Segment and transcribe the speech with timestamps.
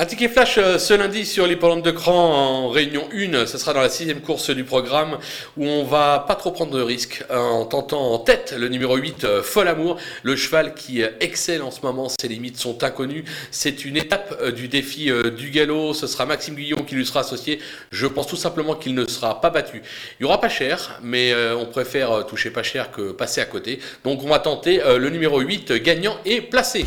[0.00, 3.44] Un ticket flash euh, ce lundi sur l'hippodrome de Cran en réunion 1.
[3.44, 5.18] Ce sera dans la sixième course du programme
[5.58, 8.96] où on va pas trop prendre de risques hein, en tentant en tête le numéro
[8.96, 9.98] 8, euh, Fol Amour.
[10.22, 13.26] Le cheval qui excelle en ce moment, ses limites sont inconnues.
[13.50, 15.92] C'est une étape euh, du défi du galop.
[15.92, 17.60] Ce sera Maxime Guillon qui lui sera associé.
[17.92, 19.82] Je pense tout simplement qu'il ne sera pas battu.
[20.18, 23.80] Il y aura pas cher, mais on préfère toucher pas cher que passer à côté.
[24.04, 26.86] Donc on va tenter le numéro 8 gagnant et placé.